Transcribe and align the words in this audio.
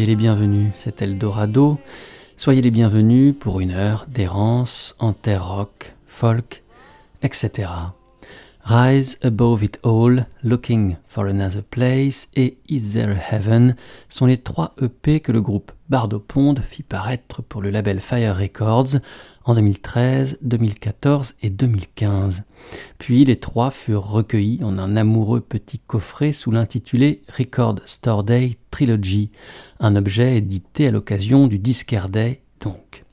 Soyez 0.00 0.12
les 0.12 0.16
bienvenus, 0.16 0.72
c'est 0.78 1.02
Eldorado. 1.02 1.78
Soyez 2.38 2.62
les 2.62 2.70
bienvenus 2.70 3.34
pour 3.38 3.60
une 3.60 3.72
heure 3.72 4.06
d'errance 4.08 4.96
en 4.98 5.12
terre 5.12 5.46
rock, 5.46 5.94
folk, 6.06 6.62
etc. 7.20 7.68
Rise 8.64 9.18
Above 9.22 9.64
It 9.64 9.80
All, 9.82 10.26
Looking 10.44 10.96
for 11.08 11.26
Another 11.26 11.62
Place 11.62 12.28
et 12.36 12.58
Is 12.68 12.92
There 12.92 13.12
a 13.12 13.34
Heaven 13.34 13.74
sont 14.08 14.26
les 14.26 14.38
trois 14.38 14.74
EP 14.80 15.20
que 15.20 15.32
le 15.32 15.40
groupe 15.40 15.72
Bardo 15.88 16.20
Pond 16.20 16.54
fit 16.62 16.82
paraître 16.82 17.42
pour 17.42 17.62
le 17.62 17.70
label 17.70 18.00
Fire 18.00 18.36
Records 18.36 19.00
en 19.44 19.54
2013, 19.54 20.38
2014 20.42 21.34
et 21.42 21.50
2015. 21.50 22.42
Puis 22.98 23.24
les 23.24 23.36
trois 23.36 23.70
furent 23.70 24.08
recueillis 24.08 24.62
en 24.62 24.78
un 24.78 24.96
amoureux 24.96 25.40
petit 25.40 25.80
coffret 25.80 26.32
sous 26.32 26.50
l'intitulé 26.50 27.22
Record 27.36 27.80
Store 27.86 28.22
Day 28.22 28.56
Trilogy, 28.70 29.30
un 29.80 29.96
objet 29.96 30.36
édité 30.36 30.86
à 30.86 30.90
l'occasion 30.90 31.48
du 31.48 31.58
Discard 31.58 32.08
Day 32.08 32.42
donc. 32.60 33.04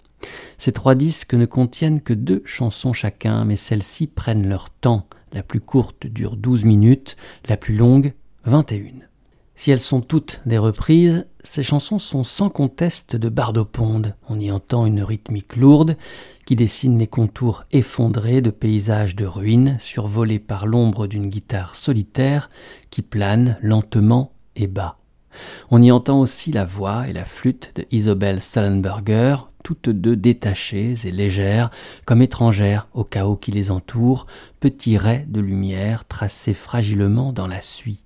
Ces 0.57 0.71
trois 0.71 0.95
disques 0.95 1.35
ne 1.35 1.45
contiennent 1.45 2.01
que 2.01 2.13
deux 2.13 2.41
chansons 2.45 2.93
chacun, 2.93 3.45
mais 3.45 3.55
celles-ci 3.55 4.07
prennent 4.07 4.47
leur 4.47 4.69
temps. 4.69 5.07
La 5.33 5.43
plus 5.43 5.59
courte 5.59 6.07
dure 6.07 6.37
12 6.37 6.63
minutes, 6.63 7.17
la 7.47 7.57
plus 7.57 7.75
longue 7.75 8.13
21. 8.45 9.07
Si 9.55 9.71
elles 9.71 9.79
sont 9.79 10.01
toutes 10.01 10.41
des 10.45 10.59
reprises, 10.59 11.25
ces 11.43 11.63
chansons 11.63 11.97
sont 11.97 12.23
sans 12.23 12.49
conteste 12.49 13.15
de 13.15 13.27
Bardoponde. 13.27 14.13
On 14.29 14.39
y 14.39 14.51
entend 14.51 14.85
une 14.85 15.01
rythmique 15.01 15.55
lourde 15.55 15.97
qui 16.45 16.55
dessine 16.55 16.99
les 16.99 17.07
contours 17.07 17.65
effondrés 17.71 18.41
de 18.41 18.51
paysages 18.51 19.15
de 19.15 19.25
ruines 19.25 19.77
survolés 19.79 20.37
par 20.37 20.67
l'ombre 20.67 21.07
d'une 21.07 21.29
guitare 21.29 21.75
solitaire 21.75 22.51
qui 22.91 23.01
plane 23.01 23.57
lentement 23.61 24.31
et 24.55 24.67
bas. 24.67 24.99
On 25.71 25.81
y 25.81 25.91
entend 25.91 26.19
aussi 26.19 26.51
la 26.51 26.63
voix 26.63 27.07
et 27.07 27.13
la 27.13 27.25
flûte 27.25 27.71
de 27.75 27.85
Isobel 27.89 28.41
Sullenberger, 28.41 29.37
toutes 29.67 29.89
deux 29.89 30.15
détachées 30.15 30.95
et 31.03 31.11
légères, 31.11 31.71
comme 32.05 32.21
étrangères 32.21 32.87
au 32.93 33.03
chaos 33.03 33.35
qui 33.35 33.51
les 33.51 33.69
entoure, 33.69 34.25
petits 34.61 34.97
raies 34.97 35.25
de 35.27 35.41
lumière 35.41 36.05
tracés 36.05 36.53
fragilement 36.53 37.33
dans 37.33 37.47
la 37.47 37.59
suie. 37.59 38.05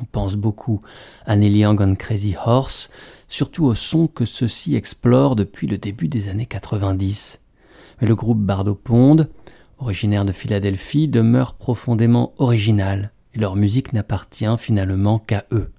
On 0.00 0.04
pense 0.04 0.36
beaucoup 0.36 0.82
à 1.24 1.34
Neil 1.34 1.58
Young 1.58 1.80
on 1.80 1.96
Crazy 1.96 2.36
Horse, 2.36 2.88
surtout 3.26 3.64
au 3.64 3.74
son 3.74 4.06
que 4.06 4.24
ceux-ci 4.24 4.76
explorent 4.76 5.34
depuis 5.34 5.66
le 5.66 5.76
début 5.76 6.06
des 6.06 6.28
années 6.28 6.46
90. 6.46 7.40
Mais 8.00 8.06
le 8.06 8.14
groupe 8.14 8.38
Bardo 8.38 8.76
Pond, 8.76 9.26
originaire 9.78 10.24
de 10.24 10.30
Philadelphie, 10.30 11.08
demeure 11.08 11.54
profondément 11.54 12.32
original, 12.38 13.10
et 13.34 13.40
leur 13.40 13.56
musique 13.56 13.92
n'appartient 13.92 14.56
finalement 14.56 15.18
qu'à 15.18 15.46
eux. 15.50 15.72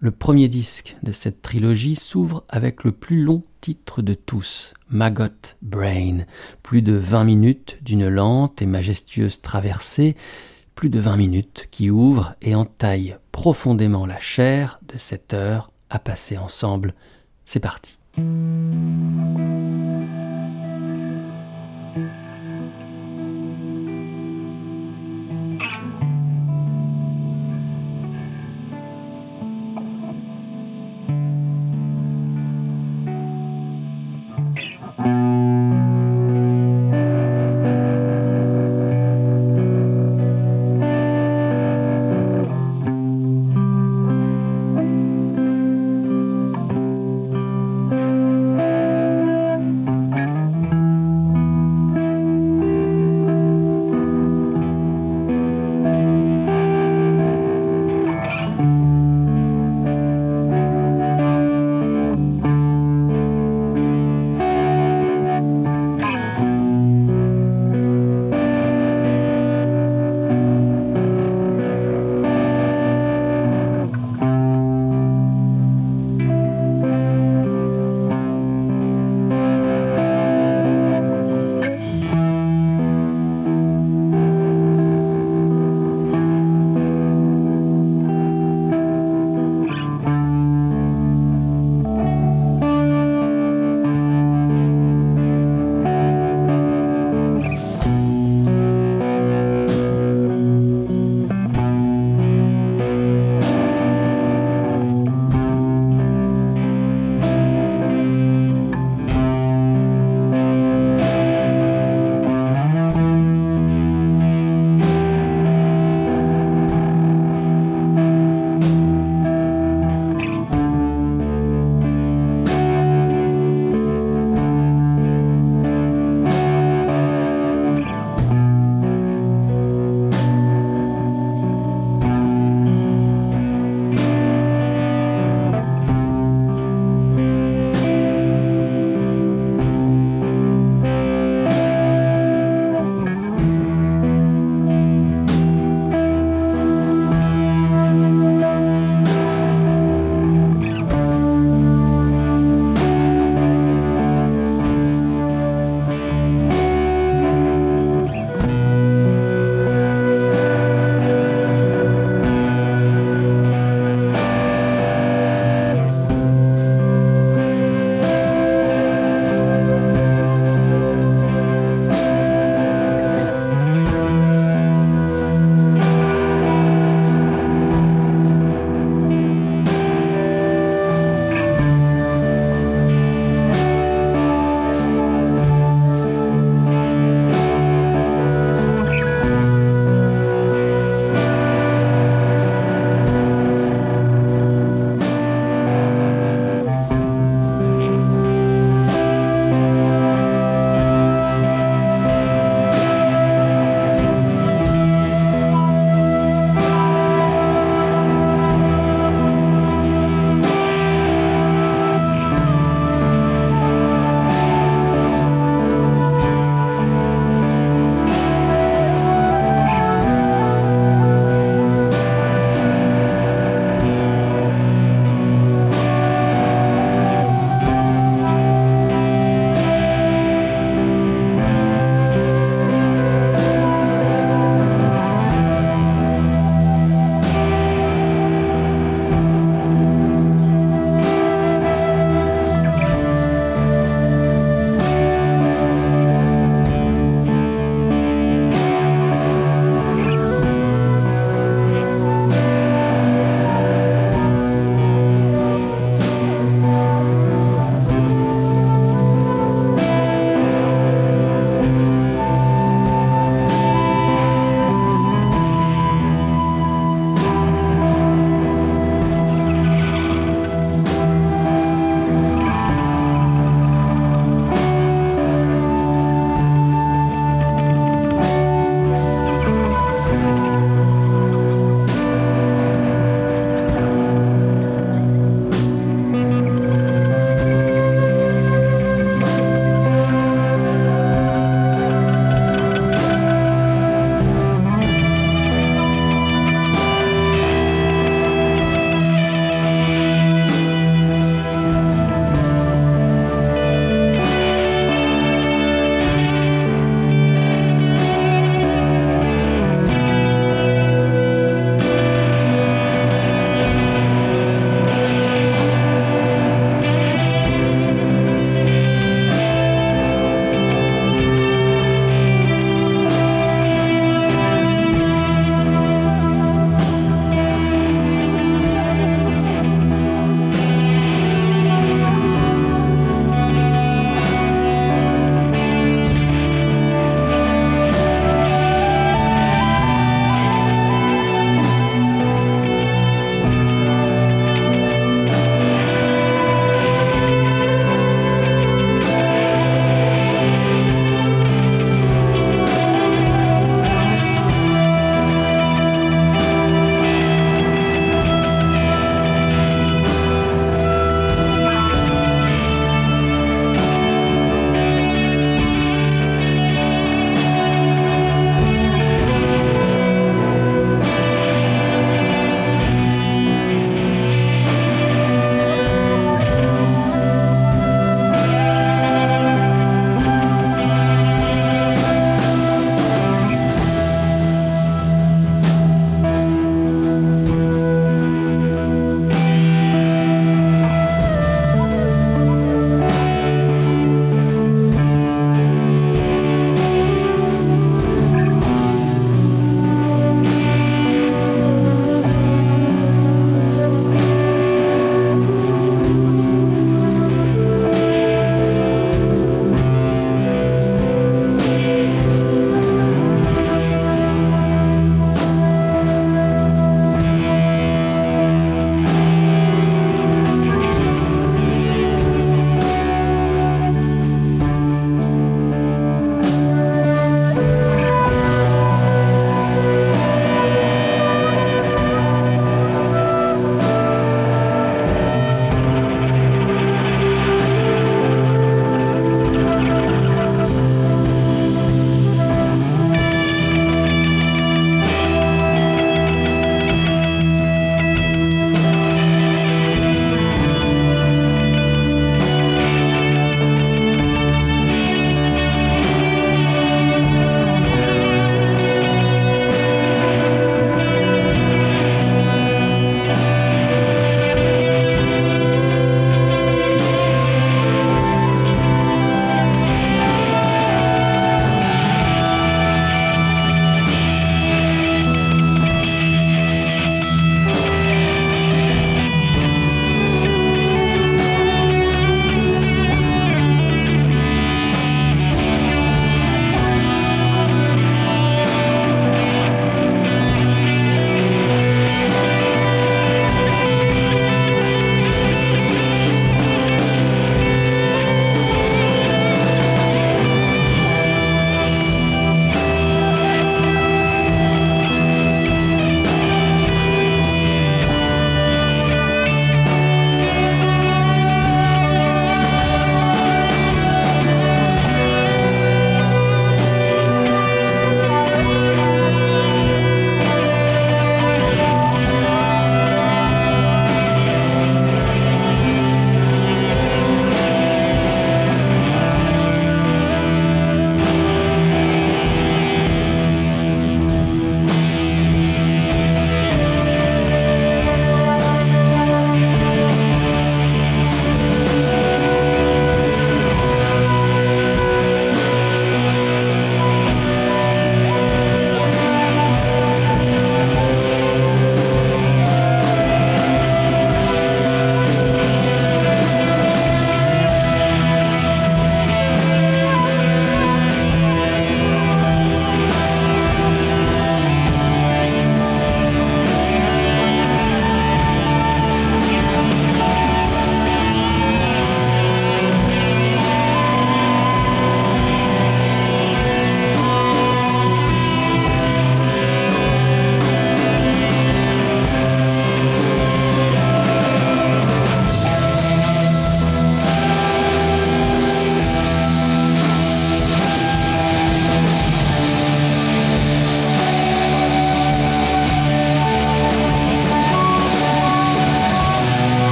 Le 0.00 0.10
premier 0.10 0.48
disque 0.48 0.96
de 1.04 1.12
cette 1.12 1.42
trilogie 1.42 1.94
s'ouvre 1.94 2.42
avec 2.48 2.82
le 2.82 2.90
plus 2.90 3.22
long 3.22 3.44
titre 3.60 4.02
de 4.02 4.14
tous, 4.14 4.74
Maggot 4.88 5.54
Brain, 5.62 6.24
plus 6.62 6.82
de 6.82 6.94
vingt 6.94 7.24
minutes 7.24 7.78
d'une 7.82 8.08
lente 8.08 8.62
et 8.62 8.66
majestueuse 8.66 9.40
traversée 9.40 10.16
plus 10.78 10.90
de 10.90 11.00
vingt 11.00 11.16
minutes 11.16 11.66
qui 11.72 11.90
ouvrent 11.90 12.36
et 12.40 12.54
entaillent 12.54 13.16
profondément 13.32 14.06
la 14.06 14.20
chair 14.20 14.78
de 14.86 14.96
cette 14.96 15.34
heure 15.34 15.72
à 15.90 15.98
passer 15.98 16.38
ensemble. 16.38 16.94
C'est 17.44 17.58
parti. 17.58 17.98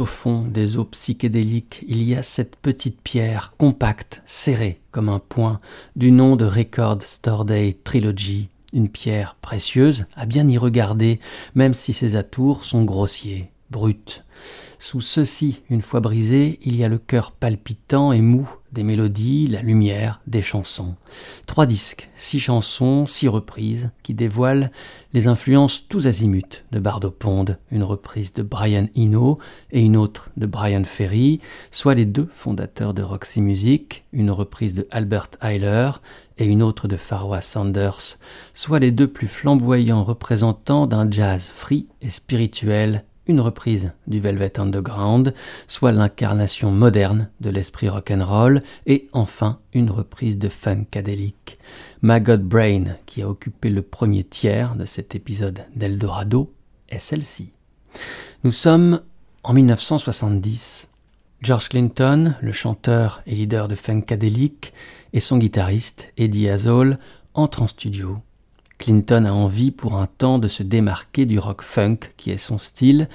Au 0.00 0.06
fond 0.06 0.42
des 0.42 0.78
eaux 0.78 0.84
psychédéliques, 0.84 1.84
il 1.86 2.02
y 2.02 2.14
a 2.14 2.22
cette 2.22 2.56
petite 2.56 3.00
pierre 3.02 3.54
compacte, 3.58 4.22
serrée 4.24 4.80
comme 4.90 5.08
un 5.08 5.18
poing, 5.18 5.60
du 5.94 6.10
nom 6.10 6.36
de 6.36 6.46
Record 6.46 7.02
Store 7.02 7.44
Day 7.44 7.76
Trilogy, 7.84 8.48
une 8.72 8.88
pierre 8.88 9.36
précieuse 9.40 10.06
à 10.16 10.26
bien 10.26 10.48
y 10.48 10.58
regarder, 10.58 11.20
même 11.54 11.74
si 11.74 11.92
ses 11.92 12.16
atours 12.16 12.64
sont 12.64 12.84
grossiers, 12.84 13.50
bruts. 13.70 14.22
Sous 14.78 15.02
ceci, 15.02 15.62
une 15.68 15.82
fois 15.82 16.00
brisé, 16.00 16.58
il 16.62 16.76
y 16.76 16.84
a 16.84 16.88
le 16.88 16.98
cœur 16.98 17.32
palpitant 17.32 18.12
et 18.12 18.22
mou 18.22 18.50
des 18.72 18.82
mélodies, 18.82 19.46
la 19.46 19.62
lumière, 19.62 20.20
des 20.26 20.42
chansons. 20.42 20.94
Trois 21.46 21.66
disques, 21.66 22.08
six 22.14 22.40
chansons, 22.40 23.06
six 23.06 23.28
reprises, 23.28 23.90
qui 24.02 24.14
dévoilent 24.14 24.70
les 25.12 25.26
influences 25.26 25.88
tous 25.88 26.06
azimuts 26.06 26.64
de 26.70 26.78
Bardo 26.78 27.10
Pond, 27.10 27.56
une 27.70 27.82
reprise 27.82 28.32
de 28.32 28.42
Brian 28.42 28.86
Eno 28.96 29.38
et 29.72 29.80
une 29.80 29.96
autre 29.96 30.30
de 30.36 30.46
Brian 30.46 30.84
Ferry, 30.84 31.40
soit 31.70 31.94
les 31.94 32.06
deux 32.06 32.28
fondateurs 32.32 32.94
de 32.94 33.02
Roxy 33.02 33.42
Music, 33.42 34.04
une 34.12 34.30
reprise 34.30 34.74
de 34.74 34.86
Albert 34.90 35.30
Eiler 35.42 35.90
et 36.38 36.46
une 36.46 36.62
autre 36.62 36.88
de 36.88 36.96
Farwa 36.96 37.40
Sanders, 37.40 38.18
soit 38.54 38.78
les 38.78 38.92
deux 38.92 39.08
plus 39.08 39.28
flamboyants 39.28 40.04
représentants 40.04 40.86
d'un 40.86 41.10
jazz 41.10 41.50
free 41.52 41.88
et 42.00 42.08
spirituel 42.08 43.04
reprise 43.38 43.92
du 44.08 44.18
Velvet 44.18 44.58
Underground, 44.58 45.34
soit 45.68 45.92
l'incarnation 45.92 46.72
moderne 46.72 47.28
de 47.40 47.50
l'esprit 47.50 47.88
rock'n'roll, 47.88 48.62
et 48.86 49.08
enfin 49.12 49.60
une 49.72 49.90
reprise 49.90 50.38
de 50.38 50.48
funkadelic. 50.48 51.58
Maggot 52.02 52.38
Brain, 52.38 52.96
qui 53.06 53.22
a 53.22 53.28
occupé 53.28 53.70
le 53.70 53.82
premier 53.82 54.24
tiers 54.24 54.74
de 54.74 54.86
cet 54.86 55.14
épisode 55.14 55.60
d'Eldorado, 55.76 56.52
est 56.88 56.98
celle-ci. 56.98 57.52
Nous 58.42 58.52
sommes 58.52 59.02
en 59.44 59.52
1970. 59.52 60.88
George 61.42 61.68
Clinton, 61.68 62.34
le 62.40 62.52
chanteur 62.52 63.22
et 63.26 63.34
leader 63.34 63.68
de 63.68 63.74
funkadelic, 63.74 64.72
et 65.12 65.20
son 65.20 65.38
guitariste 65.38 66.12
Eddie 66.16 66.48
Azole 66.48 66.98
entrent 67.34 67.62
en 67.62 67.66
studio. 67.66 68.18
Clinton 68.80 69.26
a 69.26 69.32
envie 69.32 69.70
pour 69.70 69.96
un 69.96 70.06
temps 70.06 70.38
de 70.38 70.48
se 70.48 70.62
démarquer 70.62 71.26
du 71.26 71.38
rock 71.38 71.60
funk 71.60 71.98
qui 72.16 72.30
est 72.30 72.38
son 72.38 72.56
style 72.56 73.10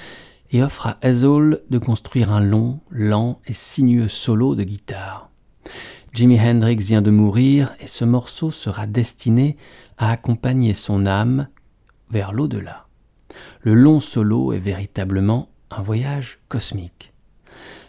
et 0.51 0.61
offre 0.63 0.85
à 0.85 0.97
Hazel 1.01 1.63
de 1.71 1.77
construire 1.79 2.31
un 2.31 2.39
long, 2.39 2.79
lent 2.91 3.41
et 3.47 3.53
sinueux 3.53 4.07
solo 4.07 4.53
de 4.53 4.63
guitare. 4.63 5.31
Jimi 6.13 6.39
Hendrix 6.39 6.75
vient 6.75 7.01
de 7.01 7.09
mourir 7.09 7.75
et 7.79 7.87
ce 7.87 8.05
morceau 8.05 8.51
sera 8.51 8.85
destiné 8.85 9.57
à 9.97 10.11
accompagner 10.11 10.75
son 10.75 11.07
âme 11.07 11.47
vers 12.11 12.31
l'au-delà. 12.31 12.85
Le 13.61 13.73
long 13.73 13.99
solo 13.99 14.53
est 14.53 14.59
véritablement 14.59 15.49
un 15.71 15.81
voyage 15.81 16.37
cosmique. 16.47 17.11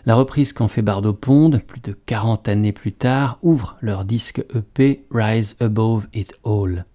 La 0.06 0.14
reprise 0.14 0.54
qu'en 0.54 0.68
fait 0.68 0.80
Bardo 0.80 1.12
Pond, 1.12 1.60
plus 1.66 1.80
de 1.80 1.92
40 1.92 2.48
années 2.48 2.72
plus 2.72 2.92
tard, 2.92 3.38
ouvre 3.42 3.76
leur 3.82 4.06
disque 4.06 4.42
EP 4.54 5.04
Rise 5.10 5.56
Above 5.60 6.06
It 6.14 6.32
All. 6.42 6.86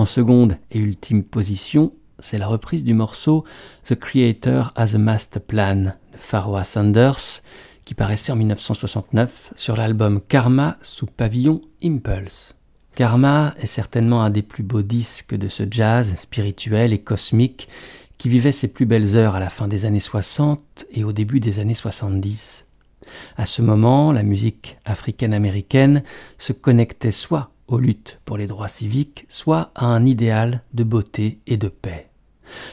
En 0.00 0.06
seconde 0.06 0.56
et 0.70 0.78
ultime 0.78 1.22
position, 1.22 1.92
c'est 2.20 2.38
la 2.38 2.46
reprise 2.46 2.84
du 2.84 2.94
morceau 2.94 3.44
The 3.84 3.96
Creator 3.96 4.72
has 4.74 4.94
a 4.94 4.98
Master 4.98 5.42
Plan 5.42 5.76
de 5.76 5.90
Farwa 6.16 6.64
Sanders, 6.64 7.42
qui 7.84 7.92
paraissait 7.92 8.32
en 8.32 8.36
1969 8.36 9.52
sur 9.56 9.76
l'album 9.76 10.22
Karma 10.26 10.78
sous 10.80 11.04
pavillon 11.04 11.60
Impulse. 11.84 12.54
Karma 12.94 13.54
est 13.60 13.66
certainement 13.66 14.22
un 14.22 14.30
des 14.30 14.40
plus 14.40 14.62
beaux 14.62 14.80
disques 14.80 15.34
de 15.34 15.48
ce 15.48 15.64
jazz 15.70 16.14
spirituel 16.14 16.94
et 16.94 17.02
cosmique 17.02 17.68
qui 18.16 18.30
vivait 18.30 18.52
ses 18.52 18.68
plus 18.68 18.86
belles 18.86 19.18
heures 19.18 19.34
à 19.34 19.40
la 19.40 19.50
fin 19.50 19.68
des 19.68 19.84
années 19.84 20.00
60 20.00 20.86
et 20.92 21.04
au 21.04 21.12
début 21.12 21.40
des 21.40 21.58
années 21.58 21.74
70. 21.74 22.64
À 23.36 23.44
ce 23.44 23.60
moment, 23.60 24.12
la 24.12 24.22
musique 24.22 24.78
africaine-américaine 24.86 26.04
se 26.38 26.54
connectait 26.54 27.12
soit 27.12 27.50
aux 27.70 27.78
luttes 27.78 28.20
pour 28.24 28.36
les 28.36 28.46
droits 28.46 28.68
civiques, 28.68 29.26
soit 29.28 29.70
à 29.74 29.86
un 29.86 30.04
idéal 30.04 30.62
de 30.74 30.84
beauté 30.84 31.40
et 31.46 31.56
de 31.56 31.68
paix. 31.68 32.08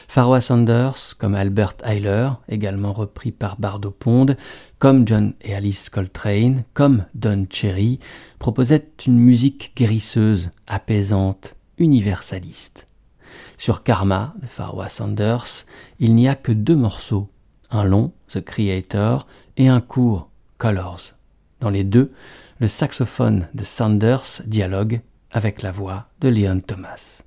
Farwa 0.08 0.40
Sanders, 0.40 1.16
comme 1.18 1.34
Albert 1.34 1.76
Eiler, 1.84 2.30
également 2.48 2.92
repris 2.92 3.30
par 3.30 3.58
Bardo 3.60 3.92
Pond, 3.92 4.34
comme 4.78 5.06
John 5.06 5.34
et 5.40 5.54
Alice 5.54 5.88
Coltrane, 5.88 6.64
comme 6.74 7.04
Don 7.14 7.46
Cherry, 7.48 8.00
proposaient 8.40 8.88
une 9.06 9.18
musique 9.18 9.72
guérisseuse, 9.76 10.50
apaisante, 10.66 11.54
universaliste. 11.78 12.88
Sur 13.56 13.84
Karma 13.84 14.34
de 14.42 14.46
Farwa 14.46 14.88
Sanders, 14.88 15.64
il 16.00 16.14
n'y 16.14 16.28
a 16.28 16.34
que 16.34 16.52
deux 16.52 16.76
morceaux, 16.76 17.28
un 17.70 17.84
long, 17.84 18.12
The 18.28 18.40
Creator, 18.40 19.26
et 19.56 19.68
un 19.68 19.80
court, 19.80 20.28
Colors. 20.58 21.14
Dans 21.60 21.70
les 21.70 21.84
deux, 21.84 22.12
le 22.60 22.68
saxophone 22.68 23.48
de 23.54 23.62
Sanders 23.62 24.42
dialogue 24.44 25.00
avec 25.30 25.62
la 25.62 25.70
voix 25.70 26.06
de 26.20 26.28
Leon 26.28 26.60
Thomas. 26.60 27.22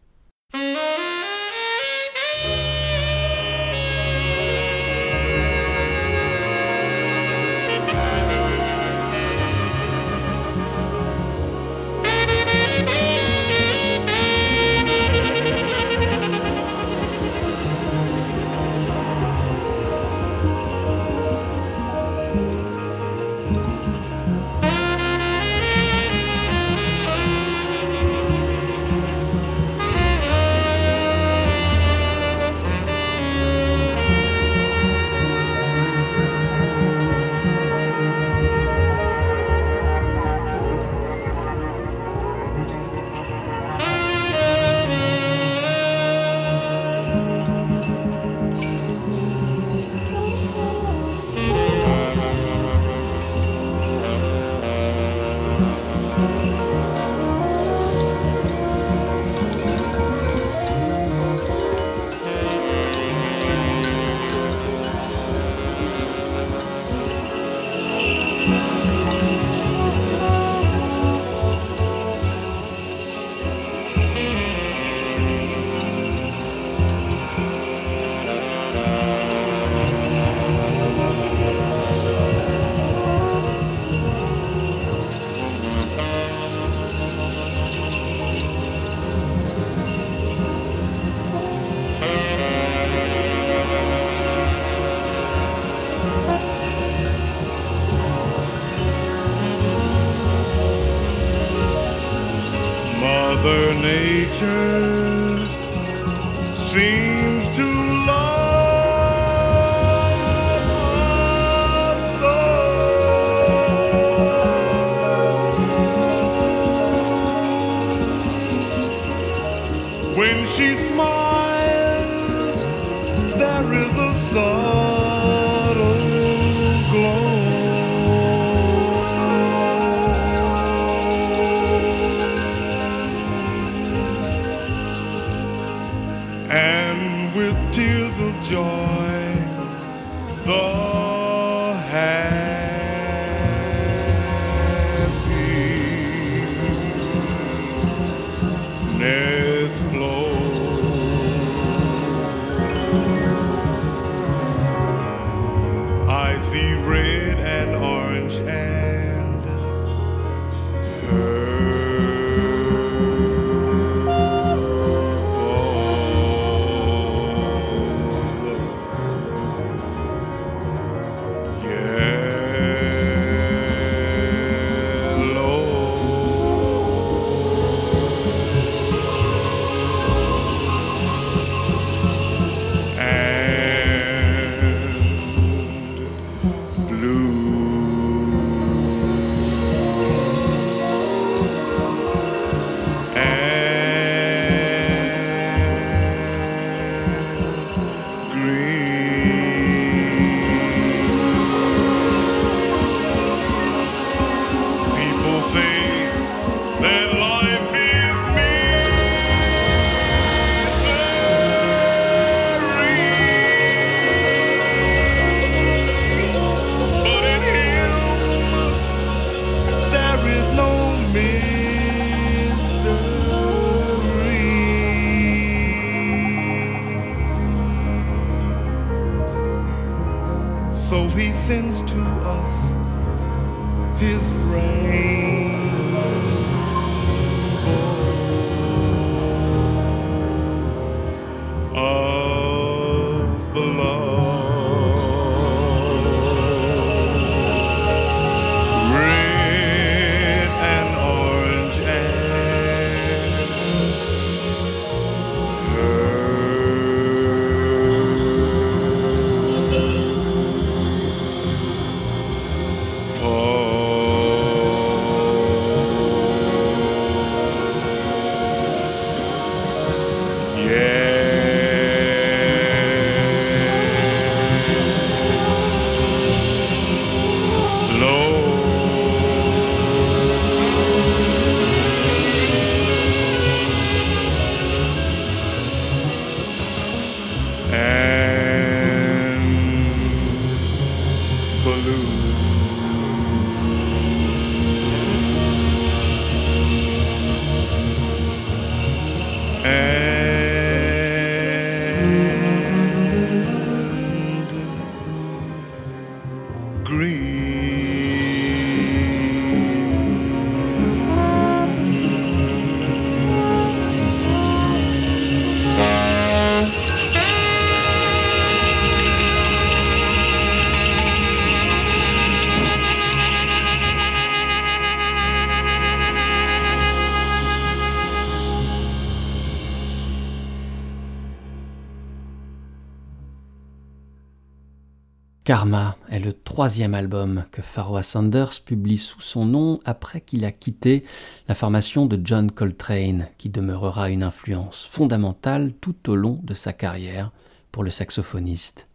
Karma 335.52 335.98
est 336.10 336.22
le 336.22 336.32
troisième 336.32 336.94
album 336.94 337.44
que 337.52 337.62
Pharoah 337.62 338.04
Sanders 338.04 338.62
publie 338.66 338.98
sous 338.98 339.20
son 339.20 339.44
nom 339.44 339.82
après 339.84 340.22
qu'il 340.22 340.46
a 340.46 340.52
quitté 340.54 341.04
la 341.50 341.56
formation 341.56 342.06
de 342.06 342.18
John 342.24 342.50
Coltrane, 342.50 343.28
qui 343.38 343.50
demeurera 343.50 344.12
une 344.12 344.24
influence 344.24 344.88
fondamentale 344.90 345.74
tout 345.82 346.10
au 346.10 346.16
long 346.16 346.40
de 346.42 346.54
sa 346.54 346.72
carrière 346.72 347.34
pour 347.74 347.84
le 347.84 347.90
saxophoniste. 347.90 348.88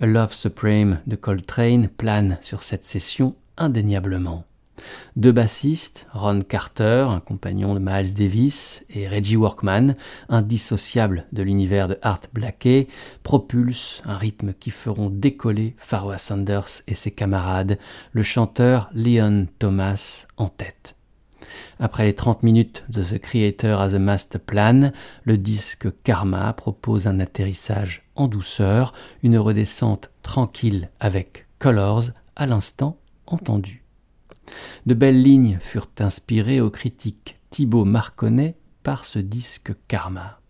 A 0.00 0.06
Love 0.06 0.32
Supreme 0.34 0.98
de 1.06 1.14
Coltrane 1.14 1.86
plane 1.86 2.36
sur 2.40 2.64
cette 2.64 2.84
session 2.84 3.36
indéniablement. 3.56 4.44
Deux 5.16 5.32
bassistes, 5.32 6.06
Ron 6.12 6.40
Carter, 6.40 7.06
un 7.08 7.20
compagnon 7.20 7.74
de 7.74 7.80
Miles 7.80 8.14
Davis, 8.14 8.84
et 8.90 9.06
Reggie 9.08 9.36
Workman, 9.36 9.94
indissociable 10.28 11.26
de 11.32 11.42
l'univers 11.42 11.88
de 11.88 11.98
Art 12.02 12.22
Blakey, 12.32 12.88
propulsent 13.22 14.02
un 14.04 14.16
rythme 14.16 14.54
qui 14.54 14.70
feront 14.70 15.10
décoller 15.10 15.74
Pharoah 15.78 16.18
Sanders 16.18 16.82
et 16.86 16.94
ses 16.94 17.10
camarades, 17.10 17.78
le 18.12 18.22
chanteur 18.22 18.90
Leon 18.94 19.46
Thomas 19.58 20.26
en 20.36 20.48
tête. 20.48 20.96
Après 21.78 22.04
les 22.04 22.14
30 22.14 22.42
minutes 22.42 22.84
de 22.88 23.02
The 23.02 23.18
Creator 23.18 23.80
as 23.80 23.94
a 23.94 23.98
Master 23.98 24.40
Plan, 24.40 24.92
le 25.24 25.38
disque 25.38 25.88
Karma 26.02 26.52
propose 26.52 27.06
un 27.06 27.20
atterrissage 27.20 28.02
en 28.14 28.28
douceur, 28.28 28.92
une 29.22 29.38
redescente 29.38 30.10
tranquille 30.22 30.90
avec 31.00 31.46
Colors 31.58 32.10
à 32.36 32.46
l'instant 32.46 32.96
entendu. 33.26 33.81
De 34.86 34.94
belles 34.94 35.22
lignes 35.22 35.58
furent 35.60 35.90
inspirées 36.00 36.60
au 36.60 36.70
critique 36.70 37.38
Thibaut 37.50 37.84
Marconnet 37.84 38.56
par 38.82 39.04
ce 39.04 39.18
disque 39.18 39.72
Karma. 39.88 40.40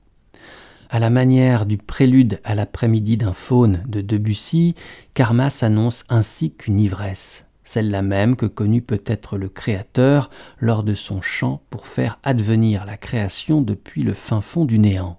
À 0.89 0.99
la 0.99 1.11
manière 1.11 1.65
du 1.65 1.79
prélude 1.79 2.39
à 2.45 2.55
l'après-midi 2.55 3.17
d'un 3.17 3.33
faune 3.33 3.83
de 3.87 4.03
Debussy, 4.03 4.75
Karma 5.15 5.49
s'annonce 5.49 6.05
ainsi 6.11 6.53
qu'une 6.53 6.79
ivresse, 6.79 7.47
celle-là 7.65 8.03
même 8.03 8.37
que 8.37 8.45
connut 8.47 8.83
peut-être 8.83 9.39
le 9.39 9.49
créateur 9.49 10.29
lors 10.59 10.83
de 10.83 10.93
son 10.93 11.23
chant 11.23 11.63
pour 11.71 11.87
faire 11.87 12.19
advenir 12.23 12.85
la 12.85 12.99
création 12.99 13.63
depuis 13.63 14.03
le 14.03 14.13
fin 14.13 14.43
fond 14.43 14.67
du 14.67 14.79
néant. 14.79 15.19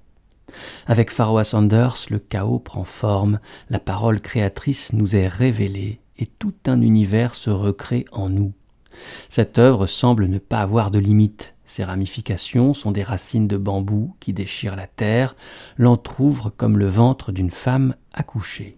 Avec 0.85 1.09
Pharoah 1.09 1.43
Sanders, 1.43 2.05
le 2.09 2.19
chaos 2.19 2.59
prend 2.59 2.83
forme, 2.83 3.39
la 3.69 3.79
parole 3.79 4.21
créatrice 4.21 4.93
nous 4.93 5.15
est 5.15 5.27
révélée 5.27 6.01
et 6.17 6.27
tout 6.27 6.53
un 6.67 6.81
univers 6.81 7.33
se 7.33 7.49
recrée 7.49 8.05
en 8.11 8.29
nous. 8.29 8.53
Cette 9.29 9.57
œuvre 9.57 9.87
semble 9.87 10.27
ne 10.27 10.39
pas 10.39 10.59
avoir 10.59 10.91
de 10.91 10.99
limite. 10.99 11.53
Ses 11.65 11.83
ramifications 11.83 12.73
sont 12.73 12.91
des 12.91 13.03
racines 13.03 13.47
de 13.47 13.57
bambou 13.57 14.15
qui 14.19 14.33
déchirent 14.33 14.75
la 14.75 14.87
terre, 14.87 15.35
l'entr'ouvrent 15.77 16.51
comme 16.55 16.77
le 16.77 16.87
ventre 16.87 17.31
d'une 17.31 17.51
femme 17.51 17.95
accouchée. 18.13 18.77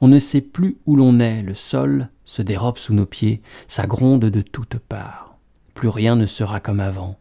On 0.00 0.08
ne 0.08 0.18
sait 0.18 0.40
plus 0.40 0.78
où 0.86 0.96
l'on 0.96 1.20
est, 1.20 1.42
le 1.42 1.54
sol 1.54 2.08
se 2.24 2.42
dérobe 2.42 2.78
sous 2.78 2.94
nos 2.94 3.06
pieds, 3.06 3.42
ça 3.68 3.86
gronde 3.86 4.24
de 4.24 4.42
toutes 4.42 4.78
parts. 4.78 5.36
Plus 5.74 5.88
rien 5.88 6.16
ne 6.16 6.26
sera 6.26 6.60
comme 6.60 6.80
avant. 6.80 7.18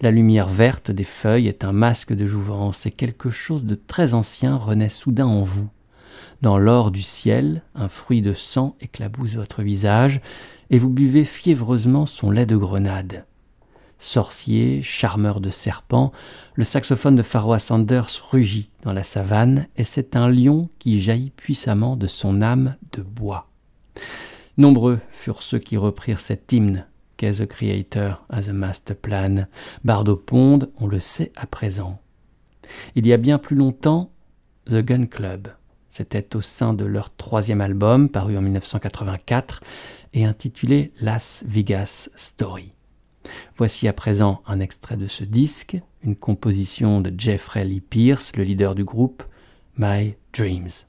La 0.00 0.10
lumière 0.10 0.48
verte 0.48 0.90
des 0.90 1.04
feuilles 1.04 1.48
est 1.48 1.64
un 1.64 1.72
masque 1.72 2.12
de 2.12 2.26
jouvence 2.26 2.86
et 2.86 2.90
quelque 2.90 3.30
chose 3.30 3.64
de 3.64 3.74
très 3.74 4.14
ancien 4.14 4.56
renaît 4.56 4.88
soudain 4.88 5.26
en 5.26 5.42
vous. 5.42 5.68
Dans 6.40 6.56
l'or 6.56 6.90
du 6.90 7.02
ciel, 7.02 7.62
un 7.74 7.88
fruit 7.88 8.22
de 8.22 8.32
sang 8.32 8.76
éclabousse 8.80 9.34
votre 9.34 9.62
visage, 9.62 10.20
et 10.70 10.78
vous 10.78 10.90
buvez 10.90 11.24
fiévreusement 11.24 12.06
son 12.06 12.30
lait 12.30 12.46
de 12.46 12.56
grenade. 12.56 13.24
Sorcier, 13.98 14.82
charmeur 14.82 15.40
de 15.40 15.50
serpents, 15.50 16.12
le 16.54 16.64
saxophone 16.64 17.16
de 17.16 17.22
Pharoah 17.22 17.58
Sanders 17.58 18.10
rugit 18.30 18.70
dans 18.82 18.92
la 18.92 19.02
savane, 19.02 19.66
et 19.76 19.84
c'est 19.84 20.14
un 20.14 20.30
lion 20.30 20.68
qui 20.78 21.00
jaillit 21.00 21.30
puissamment 21.30 21.96
de 21.96 22.06
son 22.06 22.40
âme 22.42 22.76
de 22.92 23.02
bois. 23.02 23.50
Nombreux 24.56 25.00
furent 25.10 25.42
ceux 25.42 25.58
qui 25.58 25.76
reprirent 25.76 26.20
cet 26.20 26.52
hymne 26.52 26.86
qu'est 27.16 27.44
The 27.44 27.46
Creator 27.46 28.24
as 28.30 28.48
a 28.48 28.52
Master 28.52 28.96
Plan. 28.96 29.46
Bardo 29.84 30.16
Pond, 30.16 30.70
on 30.78 30.86
le 30.86 31.00
sait 31.00 31.32
à 31.36 31.46
présent. 31.46 32.00
Il 32.94 33.06
y 33.06 33.12
a 33.12 33.16
bien 33.16 33.38
plus 33.38 33.56
longtemps, 33.56 34.10
The 34.66 34.82
Gun 34.82 35.06
Club. 35.06 35.48
C'était 35.90 36.36
au 36.36 36.40
sein 36.40 36.74
de 36.74 36.84
leur 36.84 37.14
troisième 37.14 37.60
album, 37.60 38.08
paru 38.08 38.36
en 38.36 38.42
1984, 38.42 39.62
intitulé 40.24 40.92
Las 41.00 41.44
Vegas 41.46 42.10
Story. 42.16 42.72
Voici 43.56 43.88
à 43.88 43.92
présent 43.92 44.42
un 44.46 44.60
extrait 44.60 44.96
de 44.96 45.06
ce 45.06 45.24
disque, 45.24 45.78
une 46.02 46.16
composition 46.16 47.00
de 47.00 47.12
Jeffrey 47.16 47.64
Lee 47.64 47.80
Pierce, 47.80 48.34
le 48.36 48.44
leader 48.44 48.74
du 48.74 48.84
groupe, 48.84 49.22
My 49.76 50.14
Dreams. 50.32 50.87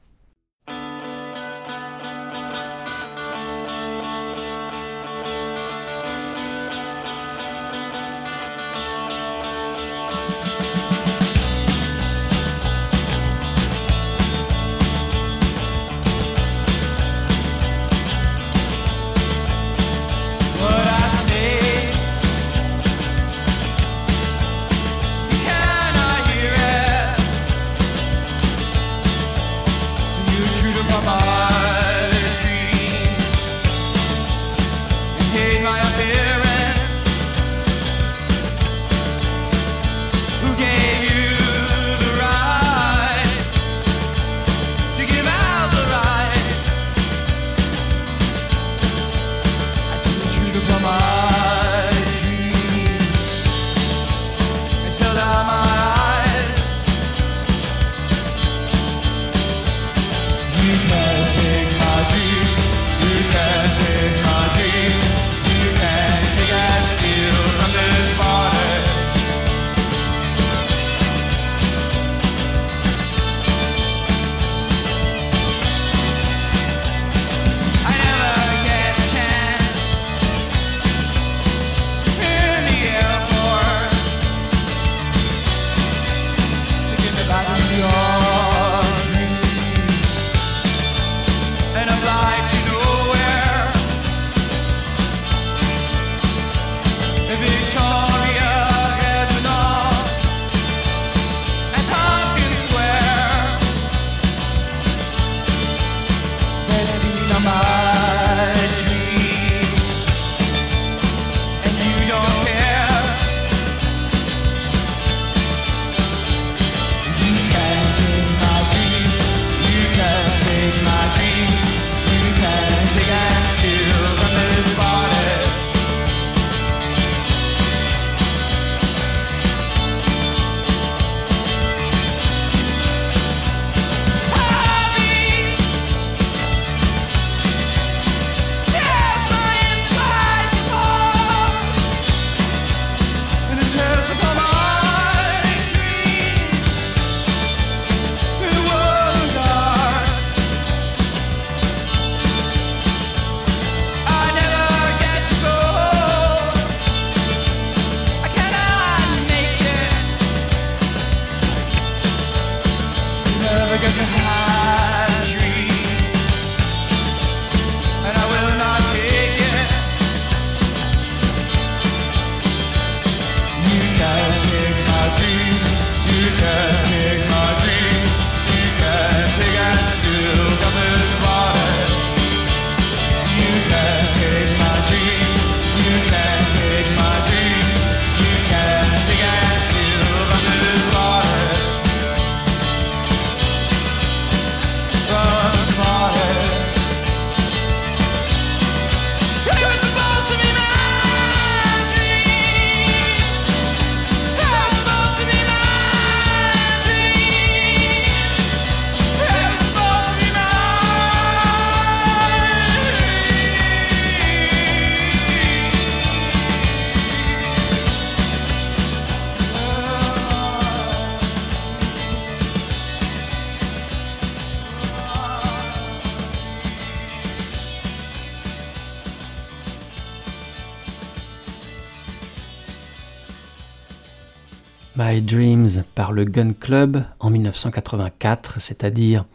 En 237.20 237.32
1984, 237.32 238.60
c'est-à-dire 238.60 239.26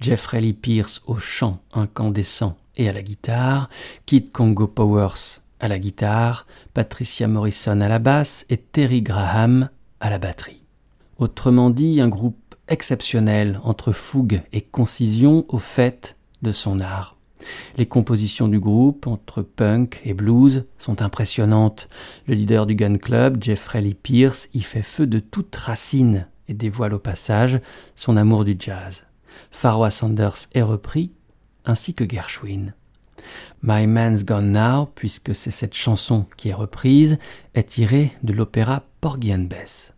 Jeffrey 0.00 0.40
Lee 0.40 0.52
Pierce 0.52 1.02
au 1.06 1.16
chant 1.18 1.60
incandescent 1.72 2.56
et 2.76 2.88
à 2.88 2.92
la 2.92 3.02
guitare, 3.02 3.68
Kid 4.06 4.30
Congo 4.30 4.68
Powers 4.68 5.40
à 5.58 5.66
la 5.66 5.80
guitare, 5.80 6.46
Patricia 6.72 7.26
Morrison 7.26 7.80
à 7.80 7.88
la 7.88 7.98
basse 7.98 8.46
et 8.48 8.58
Terry 8.58 9.02
Graham 9.02 9.70
à 9.98 10.08
la 10.08 10.18
batterie. 10.18 10.62
Autrement 11.18 11.70
dit, 11.70 12.00
un 12.00 12.06
groupe 12.06 12.54
exceptionnel 12.68 13.60
entre 13.64 13.90
fougue 13.90 14.42
et 14.52 14.60
concision 14.60 15.46
au 15.48 15.58
fait 15.58 16.16
de 16.42 16.52
son 16.52 16.78
art. 16.78 17.16
Les 17.76 17.86
compositions 17.86 18.46
du 18.46 18.60
groupe, 18.60 19.08
entre 19.08 19.42
punk 19.42 20.00
et 20.04 20.14
blues, 20.14 20.64
sont 20.78 21.02
impressionnantes. 21.02 21.88
Le 22.28 22.34
leader 22.34 22.66
du 22.66 22.76
Gun 22.76 22.98
Club, 22.98 23.42
Jeffrey 23.42 23.80
Lee 23.80 23.94
Pierce, 23.94 24.48
y 24.54 24.60
fait 24.60 24.82
feu 24.82 25.08
de 25.08 25.18
toute 25.18 25.56
racine 25.56 26.28
et 26.48 26.54
dévoile 26.54 26.94
au 26.94 26.98
passage 26.98 27.60
son 27.94 28.16
amour 28.16 28.44
du 28.44 28.56
jazz. 28.58 29.04
Pharaoh 29.50 29.90
Sanders 29.90 30.48
est 30.52 30.62
repris, 30.62 31.12
ainsi 31.64 31.94
que 31.94 32.08
Gershwin. 32.08 32.74
My 33.62 33.86
Man's 33.86 34.24
Gone 34.24 34.52
Now, 34.52 34.86
puisque 34.94 35.34
c'est 35.34 35.50
cette 35.50 35.74
chanson 35.74 36.26
qui 36.36 36.50
est 36.50 36.54
reprise, 36.54 37.18
est 37.54 37.68
tirée 37.68 38.12
de 38.22 38.32
l'opéra 38.32 38.84
Porgy 39.00 39.34
and 39.34 39.46
Bess. 39.48 39.94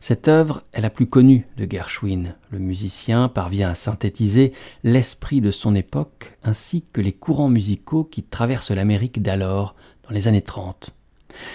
Cette 0.00 0.28
œuvre 0.28 0.62
est 0.72 0.80
la 0.80 0.90
plus 0.90 1.08
connue 1.08 1.46
de 1.56 1.66
Gershwin. 1.68 2.34
Le 2.50 2.58
musicien 2.58 3.28
parvient 3.28 3.70
à 3.70 3.74
synthétiser 3.74 4.52
l'esprit 4.84 5.40
de 5.40 5.50
son 5.50 5.74
époque 5.74 6.36
ainsi 6.44 6.84
que 6.92 7.00
les 7.00 7.12
courants 7.12 7.48
musicaux 7.48 8.04
qui 8.04 8.22
traversent 8.22 8.70
l'Amérique 8.70 9.22
d'alors, 9.22 9.74
dans 10.04 10.14
les 10.14 10.28
années 10.28 10.42
30. 10.42 10.90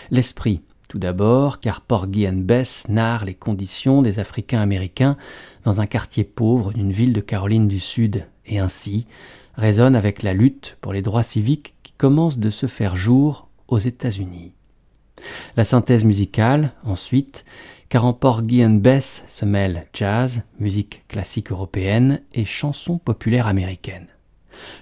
L'esprit, 0.10 0.62
tout 0.92 1.00
d'abord, 1.00 1.62
car 1.62 1.80
Porgy 1.80 2.28
and 2.28 2.42
Bess 2.44 2.90
narre 2.90 3.24
les 3.24 3.34
conditions 3.34 4.02
des 4.02 4.20
Africains 4.20 4.60
américains 4.60 5.16
dans 5.64 5.80
un 5.80 5.86
quartier 5.86 6.26
pauvre 6.26 6.74
d'une 6.74 6.92
ville 6.92 7.14
de 7.14 7.22
Caroline 7.22 7.70
du 7.70 7.80
Sud, 7.80 8.28
et 8.46 8.60
ainsi 8.60 9.08
résonne 9.56 9.96
avec 9.96 10.22
la 10.22 10.34
lutte 10.34 10.78
pour 10.82 10.92
les 10.92 11.02
droits 11.02 11.24
civiques 11.24 11.76
qui 11.82 11.94
commence 11.94 12.40
de 12.40 12.50
se 12.50 12.66
faire 12.66 12.98
jour 12.98 13.48
aux 13.70 13.78
États-Unis. 13.78 14.52
La 15.56 15.64
synthèse 15.64 16.04
musicale, 16.04 16.74
ensuite, 16.84 17.46
car 17.88 18.04
en 18.04 18.12
Porgy 18.12 18.66
and 18.66 18.82
Bess 18.82 19.24
se 19.30 19.46
mêlent 19.46 19.88
jazz, 19.94 20.42
musique 20.60 21.06
classique 21.08 21.54
européenne 21.54 22.20
et 22.34 22.44
chansons 22.44 22.98
populaires 22.98 23.48
américaines. 23.48 24.08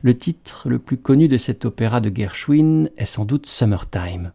Le 0.02 0.18
titre 0.18 0.70
le 0.70 0.80
plus 0.80 0.98
connu 0.98 1.28
de 1.28 1.38
cet 1.38 1.66
opéra 1.66 2.02
de 2.02 2.12
Gershwin 2.12 2.90
est 2.98 3.06
sans 3.06 3.26
doute 3.26 3.46
Summertime. 3.46 4.32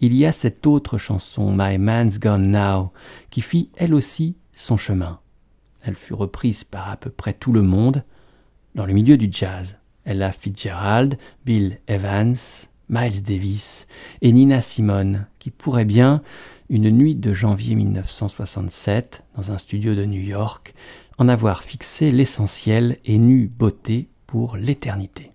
Il 0.00 0.14
y 0.14 0.26
a 0.26 0.32
cette 0.32 0.66
autre 0.66 0.98
chanson, 0.98 1.52
My 1.56 1.78
Man's 1.78 2.18
Gone 2.18 2.50
Now, 2.50 2.92
qui 3.30 3.40
fit 3.40 3.70
elle 3.76 3.94
aussi 3.94 4.36
son 4.54 4.76
chemin. 4.76 5.20
Elle 5.82 5.96
fut 5.96 6.14
reprise 6.14 6.64
par 6.64 6.90
à 6.90 6.96
peu 6.96 7.10
près 7.10 7.32
tout 7.32 7.52
le 7.52 7.62
monde 7.62 8.04
dans 8.74 8.86
le 8.86 8.92
milieu 8.92 9.16
du 9.16 9.28
jazz. 9.30 9.76
Ella 10.04 10.32
Fitzgerald, 10.32 11.18
Bill 11.44 11.78
Evans, 11.86 12.36
Miles 12.88 13.22
Davis 13.22 13.86
et 14.20 14.32
Nina 14.32 14.60
Simone, 14.60 15.26
qui 15.38 15.50
pourraient 15.50 15.84
bien 15.84 16.22
une 16.68 16.90
nuit 16.90 17.14
de 17.14 17.34
janvier 17.34 17.74
1967, 17.74 19.24
dans 19.36 19.52
un 19.52 19.58
studio 19.58 19.94
de 19.94 20.04
New 20.04 20.20
York, 20.20 20.74
en 21.18 21.28
avoir 21.28 21.62
fixé 21.62 22.10
l'essentiel 22.10 22.98
et 23.04 23.18
nue 23.18 23.48
beauté 23.48 24.08
pour 24.26 24.56
l'éternité. 24.56 25.31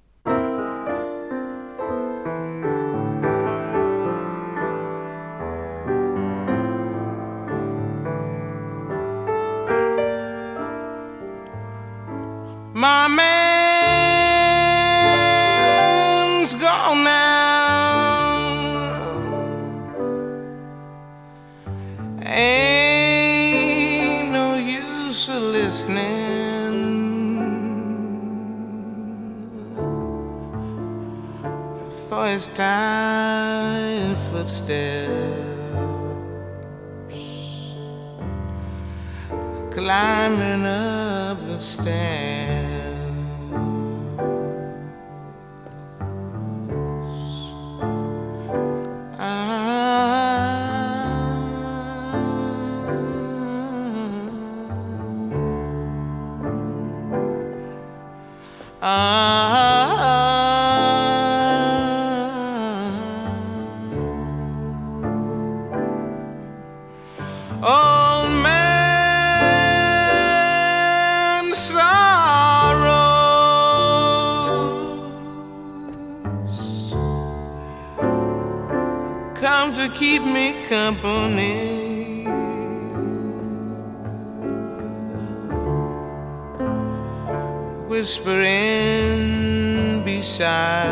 Whispering 88.18 90.03
beside 90.03 90.89